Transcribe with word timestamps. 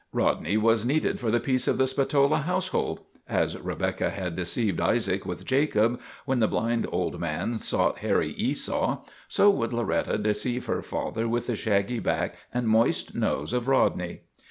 Rodney 0.11 0.57
was 0.57 0.83
needed 0.83 1.19
for 1.19 1.29
the 1.29 1.39
peace 1.39 1.67
of 1.67 1.77
the 1.77 1.85
Spatola 1.85 2.37
household. 2.39 3.01
As 3.29 3.55
Rebekah 3.55 4.09
had 4.09 4.35
deceived 4.35 4.81
Isaac 4.81 5.27
with 5.27 5.45
Jacob, 5.45 6.01
when 6.25 6.39
the 6.39 6.47
blind 6.47 6.87
old 6.91 7.19
man 7.19 7.59
sought 7.59 7.99
hairy 7.99 8.31
Esau, 8.31 9.05
so 9.27 9.51
would 9.51 9.73
Loretta 9.73 10.17
deceive 10.17 10.65
her 10.65 10.81
father 10.81 11.27
with 11.27 11.45
the 11.45 11.55
shaggy 11.55 11.99
back 11.99 12.33
and 12.51 12.67
moist 12.67 13.13
nose 13.13 13.53
of 13.53 13.67
Rod 13.67 13.95
ney. 13.95 14.21